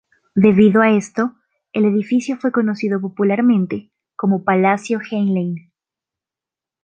Debido 0.33 0.81
a 0.81 0.89
esto, 0.89 1.35
el 1.73 1.85
edificio 1.85 2.35
fue 2.35 2.51
conocido 2.51 2.99
popularmente 2.99 3.91
como 4.15 4.43
"Palacio 4.43 4.99
Heinlein". 5.11 5.71